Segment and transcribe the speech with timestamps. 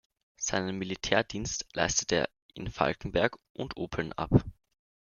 [0.39, 4.31] Seinen Militärdienst leistete er in Falkenberg und Oppeln ab.